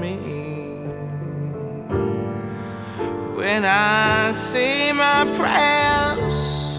me 0.00 0.16
when 3.34 3.64
I 3.64 4.32
say 4.34 4.92
my 4.92 5.24
prayers. 5.36 6.78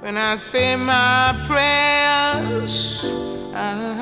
When 0.00 0.16
I 0.18 0.36
say 0.36 0.76
my 0.76 1.34
prayers, 1.48 3.04
I 3.54 3.92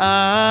that 0.00 0.49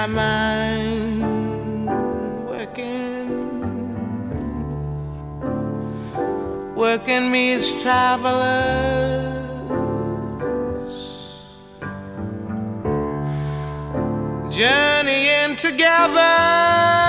I 0.00 0.06
mind 0.06 1.88
working, 2.48 3.26
working 6.76 7.32
me 7.32 7.54
as 7.54 7.72
travelers, 7.82 8.44
journeying 14.50 15.56
together. 15.56 17.07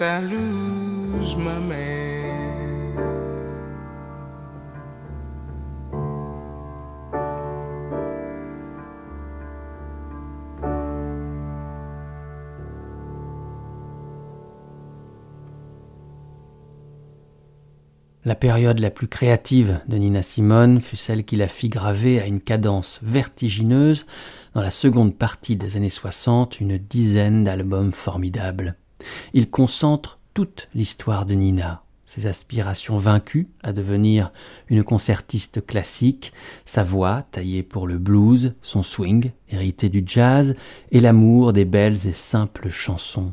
I 0.00 0.20
lose. 0.20 1.36
La 18.26 18.34
période 18.34 18.80
la 18.80 18.90
plus 18.90 19.06
créative 19.06 19.80
de 19.86 19.98
Nina 19.98 20.20
Simone 20.20 20.80
fut 20.80 20.96
celle 20.96 21.24
qui 21.24 21.36
la 21.36 21.46
fit 21.46 21.68
graver 21.68 22.20
à 22.20 22.26
une 22.26 22.40
cadence 22.40 22.98
vertigineuse 23.04 24.04
dans 24.52 24.62
la 24.62 24.70
seconde 24.70 25.16
partie 25.16 25.54
des 25.54 25.76
années 25.76 25.90
60 25.90 26.58
une 26.58 26.76
dizaine 26.76 27.44
d'albums 27.44 27.92
formidables. 27.92 28.74
Il 29.32 29.50
concentre 29.50 30.18
toute 30.34 30.68
l'histoire 30.74 31.26
de 31.26 31.34
Nina, 31.34 31.82
ses 32.06 32.26
aspirations 32.26 32.98
vaincues 32.98 33.48
à 33.62 33.72
devenir 33.72 34.32
une 34.68 34.84
concertiste 34.84 35.64
classique, 35.64 36.32
sa 36.64 36.84
voix 36.84 37.24
taillée 37.30 37.62
pour 37.62 37.86
le 37.86 37.98
blues, 37.98 38.54
son 38.62 38.82
swing 38.82 39.32
hérité 39.48 39.88
du 39.88 40.02
jazz 40.06 40.54
et 40.92 41.00
l'amour 41.00 41.52
des 41.52 41.64
belles 41.64 42.06
et 42.06 42.12
simples 42.12 42.68
chansons. 42.68 43.32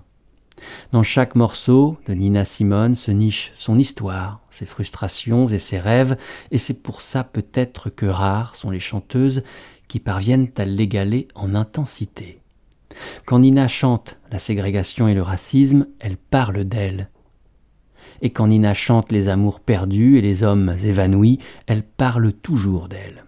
Dans 0.91 1.03
chaque 1.03 1.35
morceau 1.35 1.97
de 2.07 2.13
Nina 2.13 2.45
Simone 2.45 2.95
se 2.95 3.11
niche 3.11 3.51
son 3.55 3.77
histoire, 3.77 4.39
ses 4.49 4.65
frustrations 4.65 5.47
et 5.47 5.59
ses 5.59 5.79
rêves, 5.79 6.17
et 6.51 6.57
c'est 6.57 6.81
pour 6.81 7.01
ça 7.01 7.23
peut-être 7.23 7.89
que 7.89 8.05
rares 8.05 8.55
sont 8.55 8.69
les 8.69 8.79
chanteuses 8.79 9.43
qui 9.87 9.99
parviennent 9.99 10.49
à 10.57 10.65
l'égaler 10.65 11.27
en 11.35 11.55
intensité. 11.55 12.42
Quand 13.25 13.39
Nina 13.39 13.67
chante 13.67 14.17
la 14.31 14.39
ségrégation 14.39 15.07
et 15.07 15.13
le 15.13 15.21
racisme, 15.21 15.87
elle 15.99 16.17
parle 16.17 16.63
d'elle. 16.63 17.09
Et 18.21 18.29
quand 18.29 18.47
Nina 18.47 18.73
chante 18.73 19.11
les 19.11 19.27
amours 19.27 19.59
perdus 19.59 20.17
et 20.17 20.21
les 20.21 20.43
hommes 20.43 20.75
évanouis, 20.83 21.39
elle 21.67 21.83
parle 21.83 22.33
toujours 22.33 22.87
d'elle. 22.87 23.25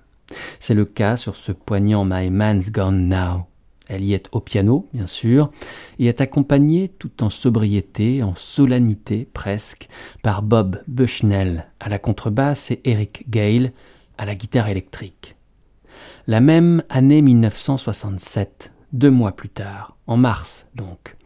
C'est 0.59 0.74
le 0.74 0.86
cas 0.86 1.18
sur 1.18 1.36
ce 1.36 1.51
poignant 1.51 2.05
My 2.05 2.30
Man's 2.30 2.72
Gone 2.72 3.09
Now. 3.09 3.45
Elle 3.88 4.03
y 4.03 4.13
est 4.13 4.30
au 4.32 4.39
piano, 4.39 4.89
bien 4.93 5.05
sûr, 5.05 5.51
et 5.99 6.07
est 6.07 6.22
accompagnée 6.22 6.89
tout 6.97 7.24
en 7.24 7.30
sobriété, 7.30 8.24
en 8.24 8.34
solennité 8.34 9.30
presque, 9.32 9.88
par 10.24 10.41
Bob 10.41 10.82
Bushnell 10.88 11.68
à 11.80 11.89
la 11.89 11.99
contrebasse 11.99 12.72
et 12.72 12.82
Eric 12.84 13.30
Gale 13.30 13.72
à 14.18 14.26
la 14.26 14.34
guitare 14.34 14.70
électrique. 14.70 15.36
La 16.26 16.41
même 16.41 16.84
année 16.89 17.22
1967, 17.22 18.72
deux 18.96 19.12
mois 19.12 19.34
plus 19.34 19.50
tard, 19.50 19.98
en 20.08 20.18
mars 20.18 20.68
donc, 20.74 21.18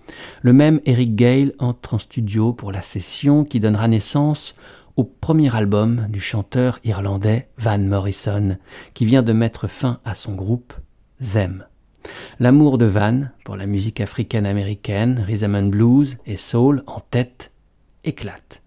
le 0.41 0.53
même 0.53 0.81
Eric 0.85 1.15
Gale 1.15 1.53
entre 1.59 1.93
en 1.93 1.97
studio 1.99 2.51
pour 2.51 2.71
la 2.71 2.81
session 2.81 3.43
qui 3.43 3.59
donnera 3.59 3.87
naissance 3.87 4.55
au 4.95 5.03
premier 5.03 5.55
album 5.55 6.07
du 6.09 6.19
chanteur 6.19 6.79
irlandais 6.83 7.47
Van 7.57 7.77
Morrison, 7.77 8.57
qui 8.95 9.05
vient 9.05 9.21
de 9.21 9.33
mettre 9.33 9.67
fin 9.67 9.99
à 10.03 10.15
son 10.15 10.33
groupe 10.33 10.73
Them. 11.21 11.63
L'amour 12.39 12.79
de 12.79 12.85
Van 12.85 13.25
pour 13.45 13.55
la 13.55 13.67
musique 13.67 14.01
africaine-américaine, 14.01 15.23
rhythm 15.25 15.55
and 15.55 15.67
blues 15.67 16.17
et 16.25 16.37
soul 16.37 16.83
en 16.87 16.99
tête 16.99 17.51
éclate. 18.03 18.63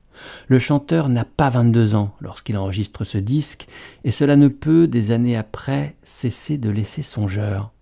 Le 0.46 0.60
chanteur 0.60 1.08
n'a 1.08 1.24
pas 1.24 1.50
22 1.50 1.96
ans 1.96 2.14
lorsqu'il 2.20 2.56
enregistre 2.56 3.02
ce 3.02 3.18
disque, 3.18 3.66
et 4.04 4.12
cela 4.12 4.36
ne 4.36 4.46
peut, 4.46 4.86
des 4.86 5.10
années 5.10 5.36
après, 5.36 5.96
cesser 6.04 6.56
de 6.56 6.70
laisser 6.70 7.02
songeur. 7.02 7.72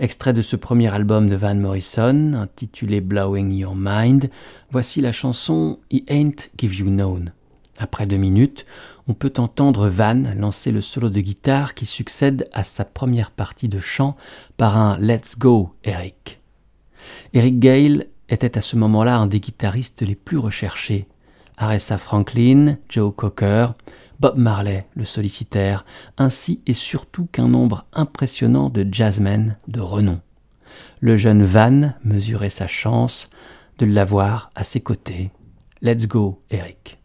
Extrait 0.00 0.32
de 0.32 0.42
ce 0.42 0.56
premier 0.56 0.92
album 0.92 1.28
de 1.28 1.36
Van 1.36 1.54
Morrison, 1.54 2.34
intitulé 2.34 3.00
Blowing 3.00 3.52
Your 3.52 3.74
Mind, 3.76 4.30
voici 4.70 5.00
la 5.00 5.12
chanson 5.12 5.78
He 5.90 6.02
Ain't 6.08 6.50
Give 6.58 6.74
You 6.74 6.86
Known. 6.86 7.32
Après 7.78 8.06
deux 8.06 8.16
minutes, 8.16 8.66
on 9.08 9.14
peut 9.14 9.32
entendre 9.38 9.88
Van 9.88 10.22
lancer 10.36 10.70
le 10.70 10.80
solo 10.80 11.08
de 11.08 11.20
guitare 11.20 11.74
qui 11.74 11.86
succède 11.86 12.48
à 12.52 12.64
sa 12.64 12.84
première 12.84 13.30
partie 13.30 13.68
de 13.68 13.80
chant 13.80 14.16
par 14.56 14.76
un 14.78 14.98
Let's 14.98 15.38
Go 15.38 15.74
Eric. 15.84 16.40
Eric 17.34 17.58
Gale 17.58 18.06
était 18.28 18.56
à 18.56 18.60
ce 18.60 18.76
moment-là 18.76 19.18
un 19.18 19.26
des 19.26 19.40
guitaristes 19.40 20.02
les 20.02 20.14
plus 20.14 20.38
recherchés. 20.38 21.08
Aretha 21.56 21.98
Franklin, 21.98 22.78
Joe 22.88 23.12
Cocker, 23.14 23.74
Bob 24.22 24.38
Marley, 24.38 24.86
le 24.94 25.04
sollicitaire, 25.04 25.84
ainsi 26.16 26.60
et 26.68 26.74
surtout 26.74 27.26
qu'un 27.26 27.48
nombre 27.48 27.86
impressionnant 27.92 28.70
de 28.70 28.86
jazzmen 28.88 29.56
de 29.66 29.80
renom. 29.80 30.20
Le 31.00 31.16
jeune 31.16 31.42
Van 31.42 31.94
mesurait 32.04 32.48
sa 32.48 32.68
chance 32.68 33.28
de 33.78 33.86
l'avoir 33.86 34.52
à 34.54 34.62
ses 34.62 34.80
côtés. 34.80 35.32
Let's 35.82 36.06
go, 36.06 36.40
Eric. 36.50 37.01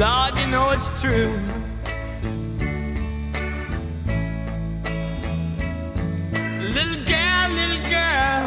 Lord, 0.00 0.38
you 0.38 0.46
know 0.46 0.70
it's 0.70 0.88
true. 0.98 1.38
Little 6.74 7.04
girl, 7.04 7.50
little 7.50 7.82
girl. 7.90 8.46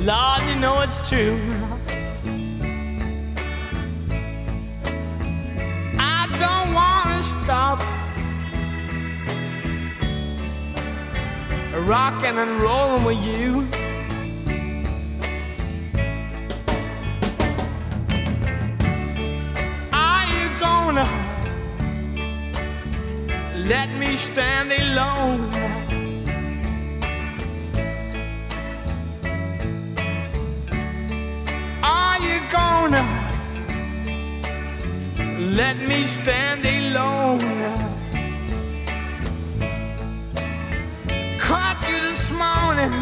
Lord, 0.00 0.42
you 0.48 0.56
know 0.58 0.80
it's 0.80 1.06
true. 1.06 1.38
I 5.98 6.26
don't 6.40 6.72
wanna 6.72 7.22
stop 7.22 7.78
rocking 11.86 12.38
and 12.38 12.62
rolling 12.62 13.04
with 13.04 13.22
you. 13.22 13.87
Let 23.54 23.90
me 23.98 24.16
stand 24.16 24.72
alone? 24.72 25.50
Are 31.82 32.18
you 32.20 32.40
gonna 32.50 33.04
let 35.62 35.78
me 35.78 36.04
stand 36.04 36.64
alone? 36.64 37.78
caught 41.48 41.80
you 41.88 41.98
this 42.00 42.30
morning 42.30 42.92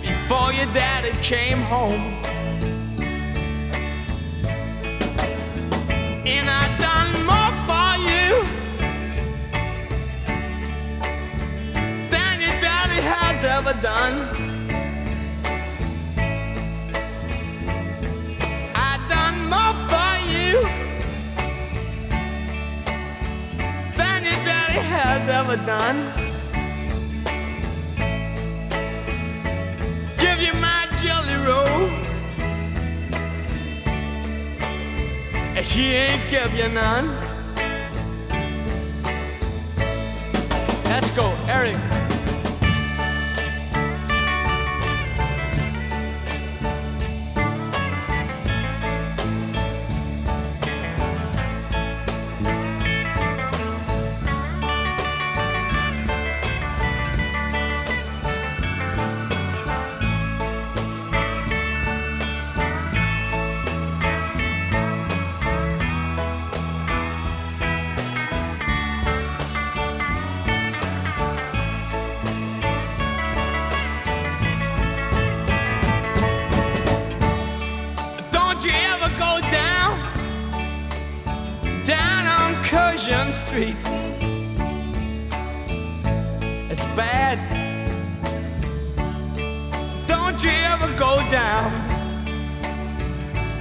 before 0.00 0.52
your 0.52 0.66
daddy 0.72 1.10
came 1.22 1.58
home. 1.62 2.13
Ever 13.66 13.80
done. 13.80 14.16
I 18.74 18.92
done 19.08 19.38
more 19.48 19.74
for 19.88 20.12
you. 20.32 20.60
than 23.96 24.24
your 24.24 24.40
daddy 24.44 24.80
has 24.80 25.28
ever 25.28 25.56
done. 25.56 26.23
She 35.64 35.94
ain't 35.94 36.30
give 36.30 36.54
you 36.54 36.68
none. 36.68 37.08
Let's 40.84 41.10
go, 41.10 41.34
Eric. 41.46 41.93
Don't 90.34 90.42
you 90.42 90.50
ever 90.50 90.88
go 90.98 91.16
down, 91.30 91.70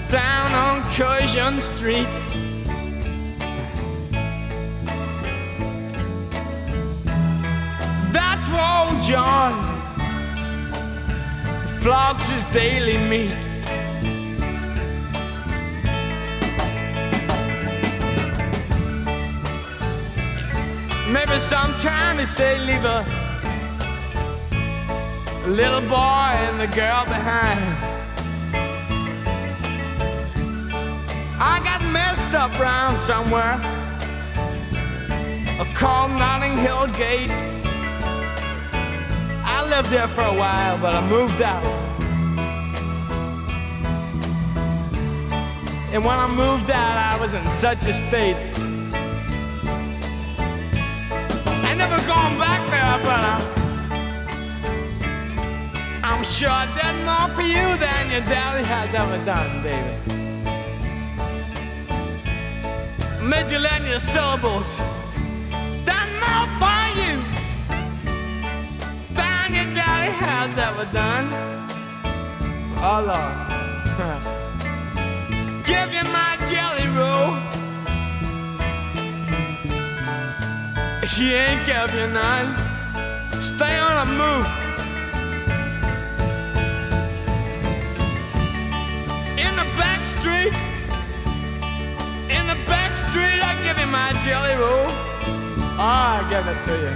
down 0.09 0.51
on 0.53 0.81
Curzon 0.89 1.61
Street. 1.61 2.07
That's 8.11 8.47
where 8.49 8.89
old 8.89 8.99
John 9.03 9.53
flogs 11.79 12.27
his 12.27 12.43
daily 12.45 12.97
meat. 12.97 13.37
Maybe 21.07 21.37
sometime 21.37 22.17
he 22.17 22.25
say 22.25 22.57
leave 22.65 22.83
a 22.83 23.22
little 25.47 25.81
boy 25.81 25.95
and 25.95 26.59
the 26.59 26.67
girl 26.67 27.03
behind. 27.05 27.59
I 31.39 31.59
got 31.63 31.81
messed 31.91 32.33
up 32.33 32.57
round 32.59 33.01
somewhere. 33.01 33.59
I 35.59 35.73
called 35.75 36.11
Notting 36.11 36.57
Hill 36.57 36.87
Gate. 36.97 37.29
I 39.45 39.67
lived 39.69 39.89
there 39.89 40.07
for 40.07 40.21
a 40.21 40.33
while, 40.33 40.77
but 40.77 40.95
I 40.95 41.05
moved 41.07 41.41
out. 41.41 41.63
And 45.93 46.03
when 46.03 46.17
I 46.17 46.27
moved 46.27 46.71
out, 46.71 46.97
I 46.97 47.19
was 47.19 47.33
in 47.33 47.45
such 47.49 47.85
a 47.85 47.93
state. 47.93 48.37
I 51.65 51.75
never 51.75 51.97
gone 52.07 52.37
back 52.39 52.67
there, 52.71 52.99
but 53.05 53.23
I, 53.23 53.52
I'm 56.23 56.31
sure 56.31 56.47
I 56.49 56.65
did 56.79 56.95
more 57.03 57.27
for 57.35 57.41
you 57.41 57.77
than 57.83 58.09
your 58.09 58.21
daddy 58.21 58.63
has 58.63 58.95
ever 58.95 59.19
done, 59.25 59.61
baby. 59.61 59.93
Made 63.21 63.51
you 63.51 63.59
learn 63.59 63.83
your 63.85 63.99
syllables, 63.99 64.77
done 65.83 66.11
more 66.23 66.47
for 66.61 66.83
you 66.95 67.19
than 69.13 69.51
your 69.51 69.67
daddy 69.75 70.11
has 70.23 70.57
ever 70.57 70.85
done. 70.93 71.27
Oh 72.79 73.01
Lord. 73.11 73.35
Give 75.67 75.91
you 75.93 76.03
my 76.13 76.37
jelly 76.47 76.87
roll. 76.95 77.35
She 81.05 81.33
ain't 81.33 81.65
give 81.65 81.93
you 81.93 82.07
none. 82.07 82.55
Stay 83.41 83.77
on 83.77 84.07
the 84.07 84.13
move. 84.13 84.62
In 92.29 92.47
the 92.47 92.57
back 92.67 92.95
street, 92.95 93.41
I 93.43 93.55
give 93.63 93.77
you 93.77 93.87
my 93.87 94.11
jelly 94.23 94.55
roll. 94.55 94.85
Oh, 95.77 95.79
I 95.79 96.25
give 96.29 96.47
it 96.47 96.63
to 96.67 96.73
you. 96.83 96.93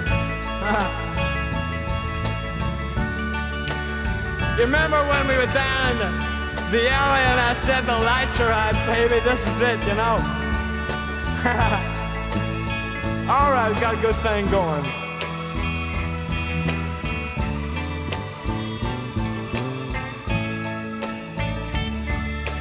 you 4.58 4.64
remember 4.66 5.04
when 5.08 5.28
we 5.28 5.36
were 5.36 5.52
down 5.54 5.92
in 5.92 5.98
the, 5.98 6.10
the 6.72 6.90
alley 6.90 7.24
and 7.32 7.40
I 7.40 7.54
said 7.54 7.86
the 7.86 7.98
lights 7.98 8.40
are 8.40 8.52
out, 8.52 8.76
baby? 8.86 9.20
This 9.22 9.48
is 9.48 9.62
it, 9.62 9.80
you 9.88 9.96
know. 9.96 10.18
All 13.32 13.52
right, 13.52 13.72
we 13.74 13.80
got 13.80 13.94
a 13.96 14.02
good 14.02 14.16
thing 14.16 14.48
going. 14.48 15.07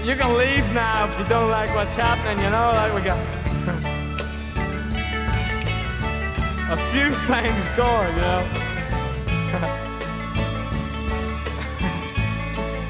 You 0.06 0.14
can 0.14 0.38
leave 0.38 0.62
now 0.72 1.08
if 1.08 1.18
you 1.18 1.24
don't 1.24 1.50
like 1.50 1.74
what's 1.74 1.96
happening, 1.96 2.38
you 2.38 2.48
know, 2.48 2.70
like 2.74 2.94
we 2.94 3.00
got 3.00 3.18
a 6.70 6.76
few 6.92 7.10
things 7.26 7.66
going, 7.76 8.14
you 8.14 8.20
know. 8.20 8.46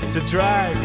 it's 0.07 0.17
a 0.17 0.21
drag. 0.27 0.77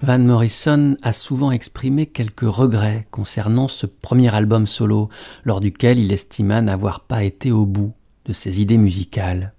Van 0.00 0.20
Morrison 0.20 0.96
a 1.02 1.12
souvent 1.12 1.50
exprimé 1.50 2.06
quelques 2.06 2.48
regrets 2.48 3.08
concernant 3.10 3.66
ce 3.66 3.84
premier 3.84 4.32
album 4.32 4.68
solo, 4.68 5.08
lors 5.44 5.60
duquel 5.60 5.98
il 5.98 6.12
estima 6.12 6.60
n'avoir 6.62 7.00
pas 7.00 7.24
été 7.24 7.50
au 7.50 7.66
bout 7.66 7.92
de 8.24 8.32
ses 8.32 8.60
idées 8.60 8.78
musicales, 8.78 9.54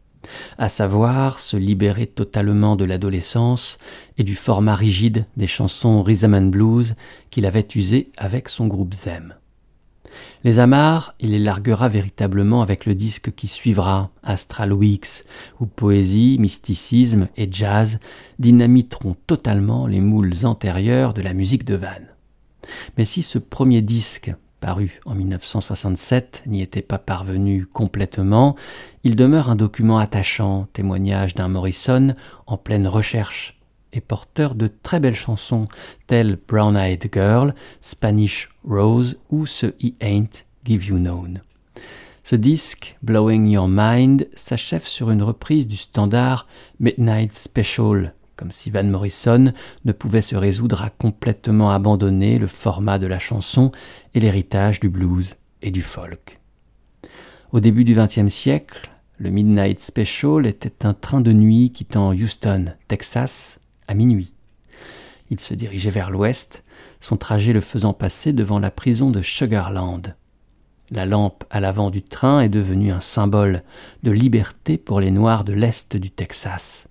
à 0.57 0.69
savoir 0.69 1.41
se 1.41 1.57
libérer 1.57 2.07
totalement 2.07 2.77
de 2.77 2.85
l'adolescence 2.85 3.79
et 4.17 4.23
du 4.23 4.35
format 4.35 4.75
rigide 4.75 5.25
des 5.35 5.47
chansons 5.47 6.01
rhythm 6.01 6.33
and 6.33 6.43
blues 6.43 6.95
qu'il 7.31 7.45
avait 7.45 7.67
usé 7.75 8.09
avec 8.15 8.47
son 8.47 8.67
groupe 8.67 8.93
Zem. 8.93 9.35
Les 10.43 10.59
amarres, 10.59 11.15
il 11.19 11.31
les 11.31 11.39
larguera 11.39 11.89
véritablement 11.89 12.61
avec 12.61 12.85
le 12.85 12.95
disque 12.95 13.33
qui 13.33 13.47
suivra, 13.47 14.09
Astral 14.23 14.71
Weeks, 14.71 15.25
où 15.59 15.65
poésie, 15.65 16.37
mysticisme 16.39 17.27
et 17.35 17.49
jazz 17.51 17.99
dynamiteront 18.39 19.15
totalement 19.27 19.85
les 19.85 19.99
moules 19.99 20.45
antérieurs 20.45 21.13
de 21.13 21.21
la 21.21 21.33
musique 21.33 21.65
de 21.65 21.75
Van. 21.75 22.05
Mais 22.97 23.05
si 23.05 23.21
ce 23.21 23.37
premier 23.37 23.81
disque, 23.81 24.33
paru 24.59 24.99
en 25.05 25.15
1967, 25.15 26.43
n'y 26.47 26.61
était 26.61 26.81
pas 26.81 26.99
parvenu 26.99 27.65
complètement, 27.65 28.55
il 29.03 29.15
demeure 29.15 29.49
un 29.49 29.55
document 29.55 29.97
attachant, 29.97 30.67
témoignage 30.73 31.35
d'un 31.35 31.47
Morrison 31.47 32.15
en 32.47 32.57
pleine 32.57 32.87
recherche 32.87 33.58
et 33.93 34.01
porteur 34.01 34.55
de 34.55 34.67
très 34.67 34.99
belles 34.99 35.15
chansons 35.15 35.65
telles 36.07 36.37
Brown 36.47 36.75
Eyed 36.75 37.09
Girl, 37.13 37.55
Spanish 37.81 38.49
Rose 38.67 39.17
ou 39.29 39.45
ce 39.45 39.67
He 39.79 39.93
Ain't 40.01 40.45
Give 40.65 40.85
You 40.85 40.97
Known. 40.97 41.41
Ce 42.23 42.35
disque, 42.35 42.95
Blowing 43.01 43.49
Your 43.49 43.67
Mind, 43.67 44.27
s'achève 44.33 44.85
sur 44.85 45.09
une 45.09 45.23
reprise 45.23 45.67
du 45.67 45.77
standard 45.77 46.47
Midnight 46.79 47.33
Special, 47.33 48.13
comme 48.35 48.51
si 48.51 48.69
Van 48.69 48.83
Morrison 48.83 49.51
ne 49.83 49.91
pouvait 49.91 50.21
se 50.21 50.35
résoudre 50.35 50.83
à 50.83 50.91
complètement 50.91 51.71
abandonner 51.71 52.37
le 52.37 52.47
format 52.47 52.99
de 52.99 53.07
la 53.07 53.19
chanson 53.19 53.71
et 54.13 54.19
l'héritage 54.19 54.79
du 54.79 54.89
blues 54.89 55.35
et 55.61 55.71
du 55.71 55.81
folk. 55.81 56.39
Au 57.51 57.59
début 57.59 57.83
du 57.83 57.95
XXe 57.95 58.27
siècle, 58.27 58.91
le 59.17 59.31
Midnight 59.31 59.79
Special 59.79 60.45
était 60.45 60.85
un 60.85 60.93
train 60.93 61.21
de 61.21 61.33
nuit 61.33 61.71
quittant 61.71 62.11
Houston, 62.11 62.73
Texas, 62.87 63.58
minuit. 63.93 64.33
Il 65.29 65.39
se 65.39 65.53
dirigeait 65.53 65.91
vers 65.91 66.09
l'ouest, 66.09 66.63
son 66.99 67.17
trajet 67.17 67.53
le 67.53 67.61
faisant 67.61 67.93
passer 67.93 68.33
devant 68.33 68.59
la 68.59 68.71
prison 68.71 69.11
de 69.11 69.21
Sugarland. 69.21 70.15
La 70.91 71.05
lampe 71.05 71.43
à 71.51 71.59
l'avant 71.59 71.91
du 71.91 72.01
train 72.01 72.41
est 72.41 72.49
devenue 72.49 72.91
un 72.91 72.99
symbole 72.99 73.63
de 74.01 74.09
liberté 74.09 74.77
pour 74.79 74.99
les 74.99 75.11
Noirs 75.11 75.43
de 75.43 75.53
l'Est 75.53 75.95
du 75.95 76.09
Texas. 76.09 76.87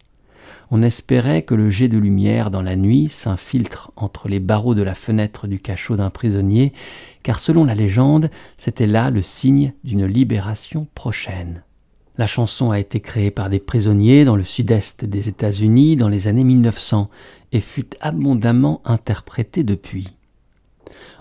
On 0.70 0.82
espérait 0.82 1.42
que 1.42 1.54
le 1.54 1.70
jet 1.70 1.88
de 1.88 1.98
lumière 1.98 2.50
dans 2.50 2.62
la 2.62 2.76
nuit 2.76 3.08
s'infiltre 3.08 3.90
entre 3.96 4.28
les 4.28 4.38
barreaux 4.38 4.74
de 4.74 4.82
la 4.82 4.94
fenêtre 4.94 5.46
du 5.46 5.58
cachot 5.58 5.96
d'un 5.96 6.10
prisonnier, 6.10 6.72
car 7.22 7.40
selon 7.40 7.64
la 7.64 7.74
légende, 7.74 8.30
c'était 8.56 8.86
là 8.86 9.10
le 9.10 9.22
signe 9.22 9.72
d'une 9.82 10.06
libération 10.06 10.86
prochaine. 10.94 11.62
La 12.18 12.26
chanson 12.26 12.72
a 12.72 12.80
été 12.80 12.98
créée 12.98 13.30
par 13.30 13.48
des 13.48 13.60
prisonniers 13.60 14.24
dans 14.24 14.34
le 14.34 14.42
sud-est 14.42 15.04
des 15.04 15.28
États-Unis 15.28 15.94
dans 15.94 16.08
les 16.08 16.26
années 16.26 16.42
1900 16.42 17.08
et 17.52 17.60
fut 17.60 17.90
abondamment 18.00 18.82
interprétée 18.84 19.62
depuis. 19.62 20.08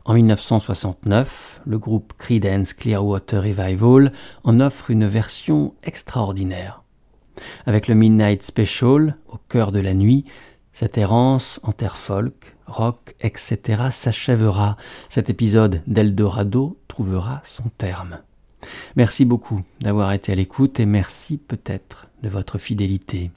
En 0.05 0.15
1969, 0.15 1.61
le 1.67 1.77
groupe 1.77 2.13
Creedence 2.17 2.73
Clearwater 2.73 3.43
Revival 3.43 4.11
en 4.43 4.59
offre 4.59 4.89
une 4.89 5.05
version 5.05 5.75
extraordinaire. 5.83 6.81
Avec 7.67 7.87
le 7.87 7.93
Midnight 7.93 8.41
Special, 8.41 9.17
au 9.27 9.37
cœur 9.49 9.71
de 9.71 9.79
la 9.79 9.93
nuit, 9.93 10.25
cette 10.73 10.97
errance 10.97 11.59
en 11.61 11.73
terre 11.73 11.97
folk, 11.97 12.55
rock, 12.65 13.15
etc. 13.21 13.89
s'achèvera. 13.91 14.77
Cet 15.09 15.29
épisode 15.29 15.83
d'Eldorado 15.85 16.79
trouvera 16.87 17.43
son 17.45 17.69
terme. 17.77 18.17
Merci 18.95 19.25
beaucoup 19.25 19.61
d'avoir 19.81 20.13
été 20.13 20.31
à 20.31 20.35
l'écoute 20.35 20.79
et 20.79 20.85
merci 20.85 21.37
peut-être 21.37 22.07
de 22.23 22.29
votre 22.29 22.57
fidélité. 22.57 23.31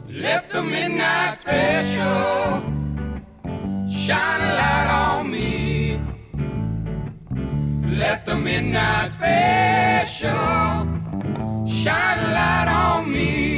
Let 0.09 0.49
the 0.49 0.63
midnight 0.63 1.41
special 1.41 2.63
shine 3.91 4.41
a 4.41 4.55
light 4.55 4.89
on 5.19 5.29
me. 5.29 6.01
Let 7.99 8.27
the 8.27 8.37
midnight 8.37 9.11
special 9.11 10.31
shine 11.67 12.19
a 12.21 12.33
light 12.33 12.69
on 12.69 13.13
me. 13.13 13.58